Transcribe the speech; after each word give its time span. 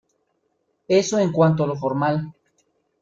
Eso 0.87 1.19
en 1.19 1.31
cuanto 1.31 1.63
a 1.63 1.67
lo 1.67 1.75
formal. 1.75 2.33